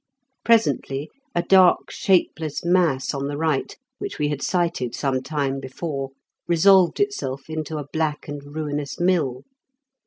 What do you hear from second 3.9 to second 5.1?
which we had sighted